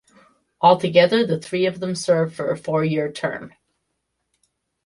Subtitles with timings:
[0.61, 3.53] Altogether, the three of them serve for a four year term.